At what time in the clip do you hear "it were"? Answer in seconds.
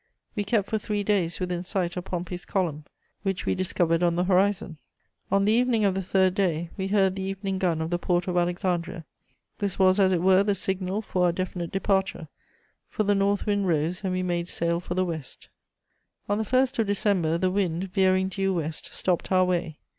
10.11-10.41